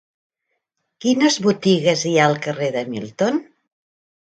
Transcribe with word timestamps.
Quines 1.05 1.37
botigues 1.49 2.07
hi 2.07 2.15
ha 2.17 2.25
al 2.31 2.41
carrer 2.49 2.73
de 2.79 2.85
Milton? 2.97 3.41